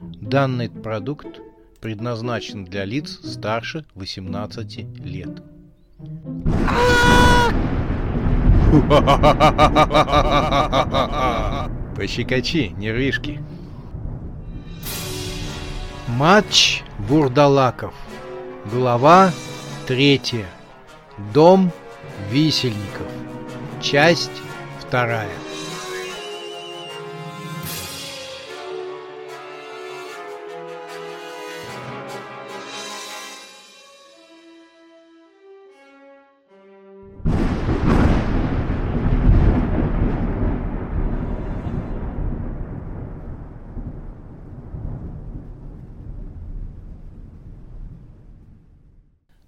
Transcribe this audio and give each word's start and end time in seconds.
Данный 0.00 0.68
продукт 0.68 1.40
предназначен 1.80 2.66
для 2.66 2.84
лиц 2.84 3.18
старше 3.24 3.86
18 3.94 4.78
лет. 5.04 5.42
Пощекочи, 11.96 12.74
нервишки. 12.76 13.42
Матч 16.08 16.82
Бурдалаков. 17.08 17.94
Глава 18.70 19.32
третья. 19.86 20.46
Дом 21.32 21.72
висельников. 22.30 23.06
Часть 23.80 24.42
вторая. 24.78 25.45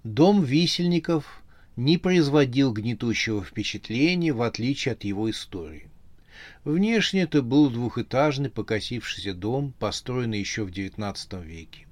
Дом 0.09 0.43
висельников 0.43 1.43
не 1.75 1.99
производил 1.99 2.73
гнетущего 2.73 3.43
впечатления, 3.43 4.33
в 4.33 4.41
отличие 4.41 4.93
от 4.93 5.03
его 5.03 5.29
истории. 5.29 5.87
Внешне 6.63 7.21
это 7.21 7.43
был 7.43 7.69
двухэтажный 7.69 8.49
покосившийся 8.49 9.35
дом, 9.35 9.71
построенный 9.77 10.39
еще 10.39 10.63
в 10.63 10.71
XIX 10.71 11.45
веке. 11.45 11.85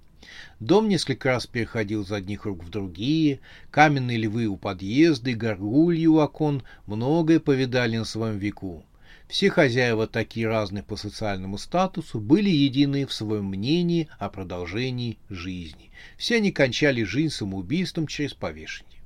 Дом 0.60 0.90
несколько 0.90 1.30
раз 1.30 1.46
переходил 1.46 2.02
из 2.02 2.12
одних 2.12 2.46
рук 2.46 2.64
в 2.64 2.72
другие, 2.72 3.40
каменные 3.70 4.18
львы 4.18 4.48
у 4.48 4.58
подъезда 4.58 5.30
и 5.30 5.36
горгульи 5.36 6.08
у 6.08 6.18
окон 6.18 6.64
многое 6.88 7.40
повидали 7.40 7.98
на 7.98 8.06
своем 8.06 8.40
веку. 8.40 8.84
Все 9.28 9.50
хозяева, 9.50 10.08
такие 10.08 10.48
разные 10.48 10.84
по 10.84 10.96
социальному 10.96 11.58
статусу, 11.58 12.20
были 12.20 12.50
едины 12.50 13.06
в 13.06 13.14
своем 13.14 13.46
мнении 13.46 14.08
о 14.20 14.30
продолжении 14.30 15.18
жизни. 15.30 15.92
Все 16.18 16.38
они 16.38 16.52
кончали 16.52 17.04
жизнь 17.04 17.34
самоубийством 17.34 18.08
через 18.08 18.34
повешение. 18.34 19.02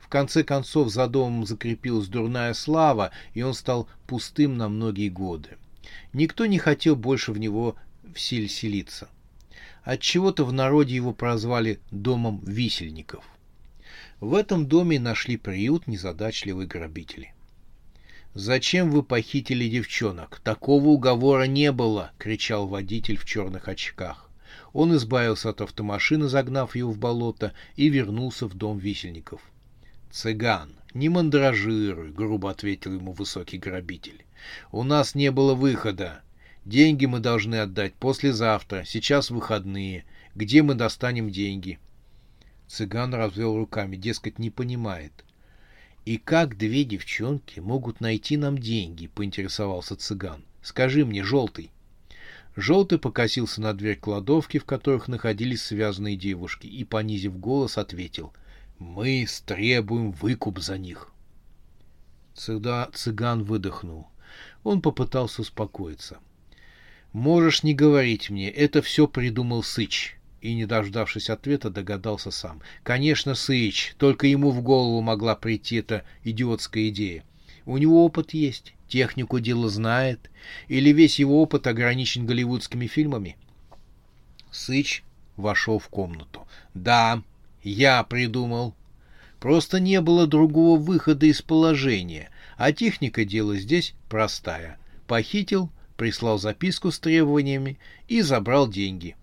В 0.00 0.08
конце 0.08 0.42
концов 0.42 0.88
за 0.88 1.06
домом 1.06 1.46
закрепилась 1.46 2.08
дурная 2.08 2.54
слава, 2.54 3.10
и 3.34 3.42
он 3.42 3.52
стал 3.52 3.88
пустым 4.06 4.56
на 4.56 4.68
многие 4.68 5.10
годы. 5.10 5.58
Никто 6.14 6.46
не 6.46 6.58
хотел 6.58 6.96
больше 6.96 7.32
в 7.32 7.38
него 7.38 7.76
вселиться. 8.14 9.08
Отчего-то 9.84 10.44
в 10.44 10.52
народе 10.52 10.94
его 10.94 11.12
прозвали 11.12 11.78
«домом 11.90 12.42
висельников». 12.44 13.24
В 14.20 14.34
этом 14.34 14.66
доме 14.66 14.98
нашли 14.98 15.36
приют 15.36 15.86
незадачливые 15.86 16.66
грабители. 16.66 17.34
«Зачем 18.38 18.92
вы 18.92 19.02
похитили 19.02 19.68
девчонок? 19.68 20.38
Такого 20.44 20.90
уговора 20.90 21.48
не 21.48 21.72
было!»— 21.72 22.12
кричал 22.18 22.68
водитель 22.68 23.16
в 23.16 23.24
черных 23.24 23.66
очках. 23.66 24.30
Он 24.72 24.94
избавился 24.94 25.50
от 25.50 25.60
автомашины, 25.60 26.28
загнав 26.28 26.76
ее 26.76 26.86
в 26.86 26.96
болото, 26.98 27.52
и 27.74 27.88
вернулся 27.88 28.46
в 28.46 28.54
дом 28.54 28.78
висельников. 28.78 29.40
«Цыган, 30.12 30.76
не 30.94 31.08
мандражируй»,— 31.08 32.10
грубо 32.12 32.52
ответил 32.52 32.94
ему 32.94 33.10
высокий 33.10 33.58
грабитель. 33.58 34.24
«У 34.70 34.84
нас 34.84 35.16
не 35.16 35.32
было 35.32 35.54
выхода. 35.54 36.20
Деньги 36.64 37.06
мы 37.06 37.18
должны 37.18 37.56
отдать 37.56 37.94
послезавтра, 37.94 38.84
сейчас 38.86 39.30
выходные. 39.30 40.04
Где 40.36 40.62
мы 40.62 40.76
достанем 40.76 41.30
деньги?» 41.30 41.80
Цыган 42.68 43.14
развел 43.14 43.56
руками, 43.56 43.96
дескать, 43.96 44.38
не 44.38 44.50
понимает. 44.50 45.24
«И 46.08 46.16
как 46.16 46.56
две 46.56 46.84
девчонки 46.84 47.60
могут 47.60 48.00
найти 48.00 48.38
нам 48.38 48.56
деньги?»— 48.56 49.08
поинтересовался 49.14 49.94
цыган. 49.94 50.42
«Скажи 50.62 51.04
мне, 51.04 51.22
желтый». 51.22 51.70
Желтый 52.56 52.98
покосился 52.98 53.60
на 53.60 53.74
дверь 53.74 53.98
кладовки, 53.98 54.58
в 54.58 54.64
которых 54.64 55.08
находились 55.08 55.62
связанные 55.62 56.16
девушки, 56.16 56.66
и, 56.66 56.82
понизив 56.84 57.38
голос, 57.38 57.76
ответил— 57.76 58.32
мы 58.78 59.26
стребуем 59.28 60.12
выкуп 60.12 60.60
за 60.60 60.78
них. 60.78 61.12
Цыда, 62.34 62.88
цыган 62.94 63.42
выдохнул. 63.44 64.06
Он 64.64 64.80
попытался 64.80 65.42
успокоиться. 65.42 66.20
«Можешь 67.12 67.62
не 67.64 67.74
говорить 67.74 68.30
мне, 68.30 68.50
это 68.50 68.80
все 68.80 69.08
придумал 69.08 69.62
Сыч». 69.62 70.17
И, 70.40 70.54
не 70.54 70.66
дождавшись 70.66 71.30
ответа, 71.30 71.70
догадался 71.70 72.30
сам. 72.30 72.60
«Конечно, 72.82 73.34
Сыч, 73.34 73.94
только 73.98 74.26
ему 74.26 74.50
в 74.50 74.62
голову 74.62 75.00
могла 75.00 75.34
прийти 75.34 75.76
эта 75.76 76.04
идиотская 76.22 76.88
идея. 76.90 77.24
У 77.66 77.76
него 77.76 78.04
опыт 78.04 78.34
есть, 78.34 78.74
технику 78.88 79.40
дела 79.40 79.68
знает, 79.68 80.30
или 80.68 80.90
весь 80.90 81.18
его 81.18 81.42
опыт 81.42 81.66
ограничен 81.66 82.24
голливудскими 82.24 82.86
фильмами?» 82.86 83.36
Сыч 84.50 85.02
вошел 85.36 85.78
в 85.78 85.88
комнату. 85.88 86.46
«Да, 86.72 87.22
я 87.62 88.02
придумал. 88.04 88.74
Просто 89.40 89.78
не 89.78 90.00
было 90.00 90.26
другого 90.26 90.78
выхода 90.78 91.26
из 91.26 91.42
положения, 91.42 92.30
а 92.56 92.72
техника 92.72 93.24
дела 93.24 93.56
здесь 93.56 93.94
простая. 94.08 94.78
Похитил, 95.06 95.70
прислал 95.96 96.38
записку 96.38 96.90
с 96.90 96.98
требованиями 96.98 97.78
и 98.08 98.20
забрал 98.20 98.68
деньги. 98.68 99.16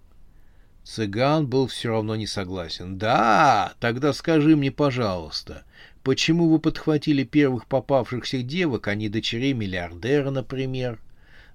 Цыган 0.86 1.48
был 1.48 1.66
все 1.66 1.90
равно 1.90 2.16
не 2.16 2.28
согласен. 2.28 3.00
«Да, 3.00 3.74
тогда 3.80 4.14
скажи 4.14 4.56
мне, 4.56 4.72
пожалуйста, 4.72 5.66
почему 6.04 6.48
вы 6.48 6.60
подхватили 6.60 7.24
первых 7.24 7.66
попавшихся 7.66 8.44
девок, 8.44 8.88
а 8.88 8.94
не 8.94 9.10
дочерей 9.10 9.54
миллиардера, 9.54 10.30
например?» 10.30 11.00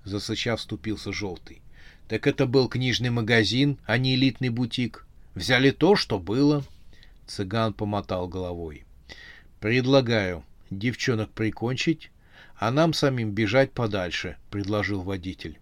Засычав, 0.05 0.59
вступился 0.59 1.13
Желтый. 1.13 1.63
«Так 2.09 2.27
это 2.27 2.47
был 2.47 2.69
книжный 2.69 3.11
магазин, 3.11 3.79
а 3.87 3.99
не 3.99 4.17
элитный 4.17 4.49
бутик. 4.49 5.07
Взяли 5.37 5.71
то, 5.71 5.95
что 5.95 6.19
было. 6.19 6.65
Цыган 7.27 7.73
помотал 7.73 8.27
головой. 8.27 8.85
Предлагаю 9.61 10.43
девчонок 10.71 11.31
прикончить, 11.31 12.11
а 12.57 12.73
нам 12.73 12.93
самим 12.93 13.31
бежать 13.31 13.71
подальше, 13.71 14.37
предложил 14.51 15.03
водитель. 15.03 15.59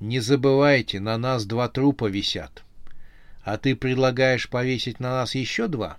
Не 0.00 0.20
забывайте, 0.20 1.00
на 1.00 1.16
нас 1.16 1.46
два 1.46 1.68
трупа 1.68 2.10
висят. 2.10 2.62
А 3.44 3.58
ты 3.58 3.76
предлагаешь 3.76 4.48
повесить 4.48 5.00
на 5.00 5.10
нас 5.10 5.34
еще 5.34 5.68
два? 5.68 5.98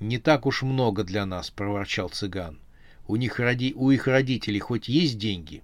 Не 0.00 0.18
так 0.18 0.46
уж 0.46 0.62
много 0.62 1.04
для 1.04 1.24
нас, 1.24 1.48
проворчал 1.48 2.08
цыган. 2.08 2.58
У 3.06 3.14
них 3.14 3.38
роди... 3.38 3.72
у 3.76 3.90
их 3.92 4.08
родителей 4.08 4.58
хоть 4.58 4.88
есть 4.88 5.16
деньги? 5.16 5.62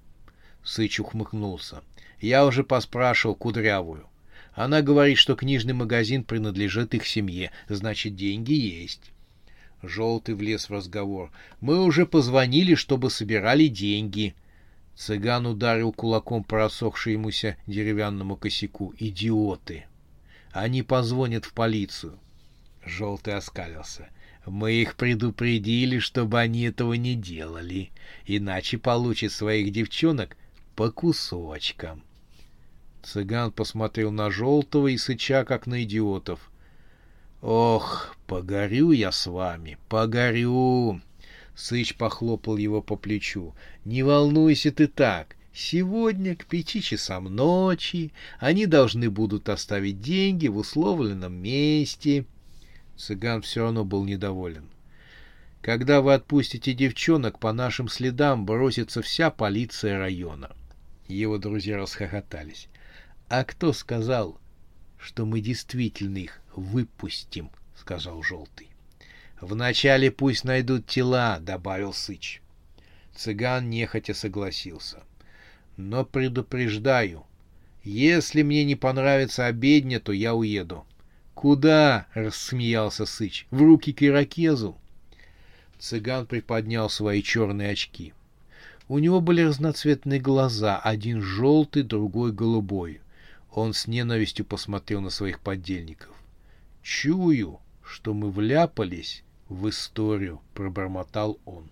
Сыч 0.63 1.01
ухмыхнулся. 1.01 1.83
Я 2.21 2.47
уже 2.47 2.63
поспрашивал 2.63 3.35
Кудрявую. 3.35 4.07
Она 4.55 4.81
говорит, 4.81 5.19
что 5.19 5.35
книжный 5.35 5.73
магазин 5.73 6.23
принадлежит 6.23 6.95
их 6.95 7.05
семье, 7.07 7.51
значит, 7.69 8.15
деньги 8.15 8.53
есть. 8.53 9.11
Желтый 9.83 10.37
влез 10.37 10.69
в 10.69 10.73
разговор. 10.73 11.33
Мы 11.61 11.83
уже 11.83 12.07
позвонили, 12.07 12.77
чтобы 12.77 13.11
собирали 13.11 13.67
деньги. 13.67 14.35
Цыган 14.95 15.47
ударил 15.47 15.93
кулаком 15.93 16.45
по 16.45 16.59
рассохшемуся 16.59 17.57
деревянному 17.67 18.37
косяку. 18.37 18.95
Идиоты! 18.99 19.87
Они 20.53 20.83
позвонят 20.83 21.45
в 21.45 21.53
полицию. 21.53 22.19
Желтый 22.85 23.35
оскалился. 23.35 24.09
Мы 24.47 24.73
их 24.73 24.97
предупредили, 24.97 25.99
чтобы 25.99 26.41
они 26.41 26.63
этого 26.63 26.95
не 26.95 27.15
делали, 27.15 27.91
иначе 28.25 28.79
получат 28.79 29.33
своих 29.33 29.73
девчонок 29.73 30.37
по 30.75 30.91
кусочкам. 30.91 32.03
Цыган 33.03 33.53
посмотрел 33.53 34.11
на 34.11 34.31
Желтого 34.31 34.89
и 34.89 34.97
сыча, 34.97 35.45
как 35.45 35.67
на 35.67 35.83
идиотов. 35.85 36.51
«Ох, 37.41 38.17
погорю 38.27 38.91
я 38.91 39.13
с 39.13 39.27
вами, 39.27 39.79
погорю!» 39.89 41.01
Сыч 41.55 41.97
похлопал 41.97 42.57
его 42.57 42.83
по 42.83 42.97
плечу. 42.97 43.55
«Не 43.85 44.03
волнуйся 44.03 44.73
ты 44.73 44.87
так. 44.87 45.37
Сегодня 45.61 46.37
к 46.37 46.47
пяти 46.47 46.81
часам 46.81 47.25
ночи 47.25 48.13
они 48.39 48.67
должны 48.67 49.11
будут 49.11 49.49
оставить 49.49 50.01
деньги 50.01 50.47
в 50.47 50.57
условленном 50.57 51.35
месте». 51.35 52.27
Цыган 52.97 53.43
все 53.43 53.65
равно 53.65 53.85
был 53.85 54.05
недоволен. 54.05 54.69
«Когда 55.61 56.01
вы 56.01 56.15
отпустите 56.15 56.75
девчонок, 56.75 57.41
по 57.41 57.53
нашим 57.53 57.89
следам 57.89 58.47
бросится 58.47 59.03
вся 59.03 59.31
полиция 59.31 59.99
района». 59.99 60.55
Его 61.09 61.39
друзья 61.39 61.77
расхохотались. 61.77 62.69
А 63.29 63.43
кто 63.43 63.73
сказал, 63.73 64.39
что 64.97 65.27
мы 65.27 65.41
действительно 65.41 66.19
их 66.19 66.41
выпустим? 66.55 67.51
сказал 67.77 68.23
желтый. 68.23 68.69
Вначале 69.41 70.13
пусть 70.13 70.45
найдут 70.45 70.87
тела, 70.87 71.41
добавил 71.41 71.93
Сыч. 71.93 72.43
Цыган 73.17 73.69
нехотя 73.69 74.15
согласился. 74.15 75.03
Но 75.79 76.05
предупреждаю, 76.05 77.25
Если 77.85 78.43
мне 78.43 78.65
не 78.65 78.75
понравится 78.75 79.47
обедня, 79.47 80.01
то 80.01 80.11
я 80.11 80.35
уеду. 80.35 80.85
Куда? 81.35 82.09
рассмеялся 82.15 83.07
Сыч. 83.07 83.47
В 83.53 83.63
руки 83.63 83.93
к 83.93 84.03
иракезу. 84.03 84.77
Цыган 85.79 86.27
приподнял 86.27 86.91
свои 86.91 87.23
черные 87.23 87.71
очки. 87.71 88.13
У 88.89 88.99
него 88.99 89.21
были 89.21 89.43
разноцветные 89.43 90.19
глаза, 90.19 90.81
один 90.81 91.23
желтый, 91.23 91.85
другой 91.85 92.33
голубой. 92.33 93.01
Он 93.53 93.73
с 93.73 93.87
ненавистью 93.87 94.45
посмотрел 94.45 95.01
на 95.01 95.11
своих 95.11 95.39
подельников. 95.39 96.11
«Чую, 96.83 97.61
что 97.85 98.15
мы 98.15 98.33
вляпались 98.33 99.23
в 99.49 99.69
историю»,— 99.69 100.41
пробормотал 100.55 101.39
он. 101.45 101.71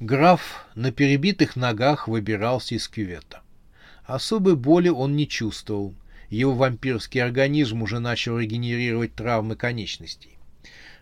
Граф 0.00 0.66
на 0.74 0.92
перебитых 0.92 1.56
ногах 1.56 2.06
выбирался 2.06 2.74
из 2.74 2.86
кювета. 2.86 3.40
Особой 4.04 4.54
боли 4.54 4.90
он 4.90 5.16
не 5.16 5.26
чувствовал. 5.26 5.94
Его 6.28 6.52
вампирский 6.52 7.22
организм 7.22 7.80
уже 7.80 7.98
начал 7.98 8.38
регенерировать 8.38 9.14
травмы 9.14 9.56
конечностей. 9.56 10.36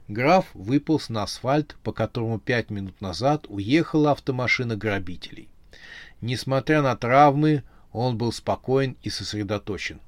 Граф 0.07 0.47
выполз 0.55 1.09
на 1.09 1.25
асфальт, 1.25 1.75
по 1.83 1.93
которому 1.93 2.39
пять 2.39 2.71
минут 2.71 3.01
назад 3.01 3.47
уехала 3.49 4.13
автомашина 4.13 4.77
грабителей. 4.77 5.49
Несмотря 6.21 6.81
на 6.81 6.95
травмы, 6.95 7.65
он 7.91 8.17
был 8.17 8.31
спокоен 8.31 8.97
и 9.03 9.11
сосредоточен. 9.11 10.01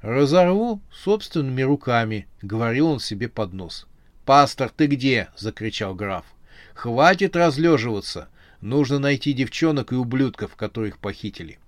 «Разорву 0.00 0.80
собственными 0.92 1.62
руками»,— 1.62 2.28
говорил 2.42 2.86
он 2.86 3.00
себе 3.00 3.28
под 3.28 3.52
нос. 3.52 3.88
«Пастор, 4.24 4.68
ты 4.68 4.86
где?»— 4.86 5.28
закричал 5.36 5.96
граф. 5.96 6.24
Хватит 6.74 7.36
разлеживаться. 7.36 8.28
Нужно 8.60 8.98
найти 8.98 9.32
девчонок 9.32 9.92
и 9.92 9.96
ублюдков, 9.96 10.56
которых 10.56 10.98
похитили. 10.98 11.58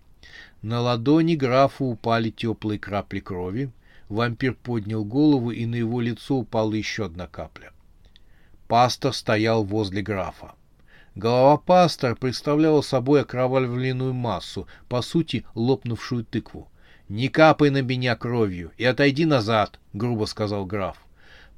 На 0.63 0.81
ладони 0.81 1.35
графа 1.35 1.85
упали 1.85 2.31
теплые 2.31 2.79
капли 2.79 3.21
крови. 3.21 3.71
Вампир 4.09 4.55
поднял 4.55 5.05
голову, 5.05 5.51
и 5.51 5.67
на 5.67 5.75
его 5.75 6.01
лицо 6.01 6.37
упала 6.37 6.73
еще 6.73 7.07
одна 7.07 7.27
капля. 7.27 7.73
Пастор 8.69 9.13
стоял 9.13 9.65
возле 9.65 10.03
графа. 10.03 10.55
Голова 11.15 11.59
пастора 11.59 12.15
представляла 12.15 12.81
собой 12.81 13.23
окровавленную 13.23 14.13
массу, 14.13 14.67
по 14.89 15.01
сути, 15.01 15.45
лопнувшую 15.55 16.25
тыкву. 16.25 16.69
«Не 17.09 17.29
капай 17.29 17.71
на 17.71 17.83
меня 17.83 18.17
кровью 18.17 18.73
и 18.79 18.85
отойди 18.85 19.27
назад»,— 19.27 19.79
грубо 19.93 20.25
сказал 20.25 20.65
граф. 20.65 20.97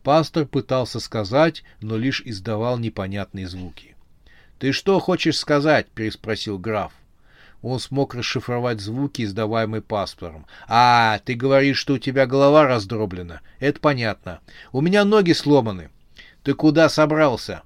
Пастор 0.06 0.46
пытался 0.46 1.00
сказать, 1.00 1.64
но 1.80 1.96
лишь 1.96 2.22
издавал 2.24 2.78
непонятные 2.78 3.48
звуки. 3.48 3.96
«Ты 4.60 4.70
что 4.70 5.00
хочешь 5.00 5.36
сказать?»— 5.36 5.88
переспросил 5.96 6.60
граф. 6.60 6.92
Он 7.60 7.80
смог 7.80 8.14
расшифровать 8.14 8.80
звуки, 8.80 9.22
издаваемые 9.22 9.82
пастором. 9.82 10.46
«А, 10.68 11.18
ты 11.24 11.34
говоришь, 11.34 11.78
что 11.78 11.94
у 11.94 11.98
тебя 11.98 12.26
голова 12.26 12.68
раздроблена. 12.68 13.40
Это 13.58 13.80
понятно. 13.80 14.38
У 14.70 14.80
меня 14.80 15.04
ноги 15.04 15.32
сломаны. 15.32 15.90
Ты 16.44 16.54
куда 16.54 16.88
собрался?» 16.88 17.64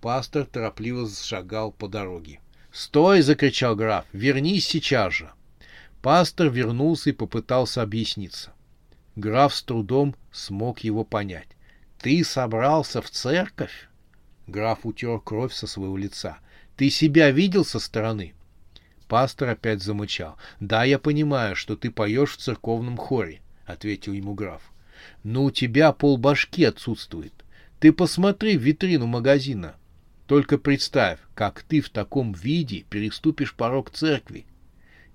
Пастор 0.00 0.46
торопливо 0.46 1.08
шагал 1.08 1.70
по 1.70 1.86
дороге. 1.86 2.40
«Стой!»— 2.72 3.20
закричал 3.22 3.76
граф. 3.76 4.04
«Вернись 4.12 4.66
сейчас 4.66 5.12
же!» 5.12 5.30
Пастор 6.02 6.48
вернулся 6.48 7.10
и 7.10 7.12
попытался 7.12 7.82
объясниться. 7.82 8.52
Граф 9.14 9.54
с 9.54 9.62
трудом 9.62 10.16
смог 10.32 10.80
его 10.80 11.04
понять. 11.04 11.46
Ты 11.98 12.22
собрался 12.22 13.02
в 13.02 13.10
церковь? 13.10 13.88
Граф 14.46 14.86
утер 14.86 15.20
кровь 15.20 15.52
со 15.52 15.66
своего 15.66 15.96
лица. 15.96 16.38
Ты 16.76 16.90
себя 16.90 17.30
видел 17.32 17.64
со 17.64 17.80
стороны? 17.80 18.34
Пастор 19.08 19.48
опять 19.48 19.82
замычал. 19.82 20.36
Да, 20.60 20.84
я 20.84 20.98
понимаю, 20.98 21.56
что 21.56 21.76
ты 21.76 21.90
поешь 21.90 22.32
в 22.32 22.36
церковном 22.36 22.96
хоре, 22.96 23.40
ответил 23.66 24.12
ему 24.12 24.34
граф. 24.34 24.62
Но 25.24 25.44
у 25.44 25.50
тебя 25.50 25.92
полбашки 25.92 26.62
отсутствует. 26.62 27.32
Ты 27.80 27.92
посмотри 27.92 28.56
в 28.56 28.62
витрину 28.62 29.06
магазина. 29.06 29.74
Только 30.26 30.58
представь, 30.58 31.18
как 31.34 31.62
ты 31.62 31.80
в 31.80 31.90
таком 31.90 32.32
виде 32.32 32.84
переступишь 32.90 33.54
порог 33.54 33.90
церкви. 33.90 34.46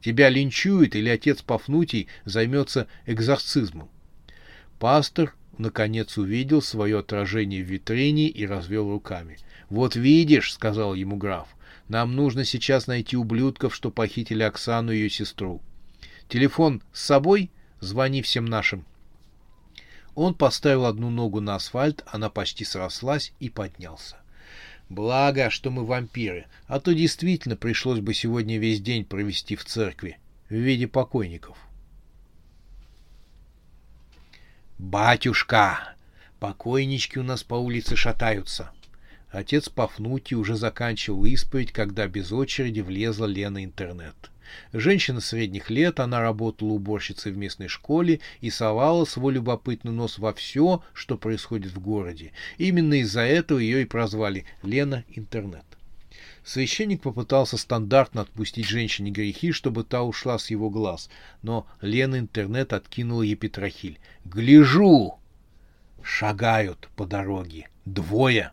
Тебя 0.02 0.28
линчуют 0.30 0.96
или 0.96 1.08
отец 1.08 1.42
Пафнутий 1.44 2.08
займется 2.26 2.88
экзорцизмом. 3.06 3.90
Пастор 4.80 5.34
наконец 5.58 6.18
увидел 6.18 6.62
свое 6.62 7.00
отражение 7.00 7.64
в 7.64 7.68
витрине 7.68 8.28
и 8.28 8.46
развел 8.46 8.90
руками. 8.90 9.38
«Вот 9.70 9.96
видишь»,— 9.96 10.54
сказал 10.54 10.94
ему 10.94 11.16
граф,— 11.18 11.48
«нам 11.88 12.16
нужно 12.16 12.46
сейчас 12.46 12.88
найти 12.88 13.18
ублюдков, 13.18 13.76
что 13.76 13.92
похитили 13.92 14.44
Оксану 14.44 14.92
и 14.92 14.98
ее 14.98 15.10
сестру. 15.10 15.62
Телефон 16.28 16.82
с 16.92 17.02
собой? 17.02 17.52
Звони 17.80 18.22
всем 18.22 18.46
нашим». 18.46 18.86
Он 20.16 20.36
поставил 20.36 20.86
одну 20.86 21.10
ногу 21.10 21.42
на 21.42 21.56
асфальт, 21.56 22.04
она 22.06 22.30
почти 22.30 22.66
срослась 22.66 23.34
и 23.40 23.50
поднялся. 23.50 24.18
Благо, 24.90 25.50
что 25.50 25.72
мы 25.72 25.86
вампиры, 25.86 26.46
а 26.68 26.80
то 26.80 26.94
действительно 26.94 27.56
пришлось 27.56 28.00
бы 28.00 28.14
сегодня 28.14 28.60
весь 28.60 28.80
день 28.80 29.06
провести 29.06 29.56
в 29.56 29.66
церкви 29.66 30.20
в 30.50 30.54
виде 30.54 30.88
покойников. 30.88 31.58
«Батюшка! 34.84 35.96
Покойнички 36.42 37.18
у 37.18 37.24
нас 37.24 37.42
по 37.42 37.56
улице 37.56 37.96
шатаются!» 37.96 38.72
Отец 39.30 39.70
Пафнутий 39.70 40.36
уже 40.36 40.58
заканчивал 40.58 41.24
исповедь, 41.24 41.72
когда 41.72 42.06
без 42.06 42.34
очереди 42.34 42.82
влезла 42.82 43.26
Лена 43.26 43.64
интернет. 43.64 44.14
Женщина 44.74 45.22
средних 45.22 45.70
лет, 45.70 46.02
она 46.02 46.20
работала 46.20 46.74
уборщицей 46.74 47.32
в 47.32 47.38
местной 47.38 47.70
школе 47.70 48.20
и 48.42 48.50
совала 48.50 49.06
свой 49.06 49.36
любопытный 49.36 49.94
нос 49.94 50.20
во 50.20 50.34
все, 50.34 50.84
что 50.94 51.18
происходит 51.18 51.72
в 51.72 51.80
городе. 51.80 52.34
Именно 52.58 52.96
из-за 52.96 53.22
этого 53.22 53.60
ее 53.60 53.84
и 53.84 53.86
прозвали 53.86 54.46
Лена 54.64 55.06
Интернет. 55.08 55.66
Священник 56.44 57.02
попытался 57.02 57.58
стандартно 57.58 58.22
отпустить 58.22 58.68
женщине 58.68 59.12
грехи, 59.12 59.52
чтобы 59.52 59.84
та 59.84 60.04
ушла 60.04 60.38
с 60.38 60.50
его 60.50 60.70
глаз, 60.70 61.10
но 61.42 61.66
Лена 61.82 62.20
интернет 62.20 62.74
откинула 62.74 63.22
ей 63.22 63.36
Петрохиль. 63.36 64.00
«Гляжу!» 64.26 65.20
Шагают 66.04 66.90
по 66.96 67.06
дороге. 67.06 67.70
Двое. 67.86 68.52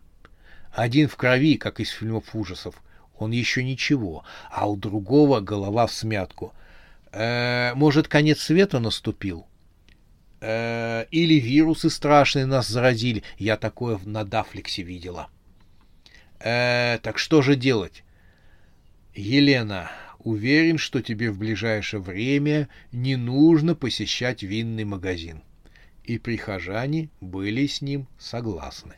Один 0.71 1.09
в 1.09 1.17
крови, 1.17 1.57
как 1.57 1.81
из 1.81 1.89
фильмов 1.89 2.33
ужасов. 2.33 2.81
Он 3.17 3.31
еще 3.31 3.63
ничего, 3.63 4.23
а 4.49 4.69
у 4.69 4.77
другого 4.77 5.41
голова 5.41 5.85
в 5.85 5.93
смятку. 5.93 6.53
Э, 7.11 7.73
может, 7.75 8.07
конец 8.07 8.39
света 8.39 8.79
наступил? 8.79 9.45
Э, 10.39 11.05
или 11.11 11.35
вирусы 11.35 11.89
страшные 11.89 12.45
нас 12.45 12.67
заразили. 12.67 13.23
Я 13.37 13.57
такое 13.57 13.99
на 14.05 14.23
Дафликсе 14.23 14.81
видела.— 14.81 15.27
Э, 16.43 16.97
так 17.01 17.17
что 17.17 17.41
же 17.41 17.55
делать? 17.55 18.03
Елена, 19.13 19.91
уверен, 20.19 20.77
что 20.77 21.01
тебе 21.01 21.31
в 21.31 21.37
ближайшее 21.37 22.01
время 22.01 22.69
не 22.91 23.15
нужно 23.15 23.75
посещать 23.75 24.43
винный 24.43 24.85
магазин. 24.85 25.43
И 26.03 26.17
прихожане 26.17 27.09
были 27.19 27.67
с 27.67 27.81
ним 27.81 28.07
согласны. 28.17 28.95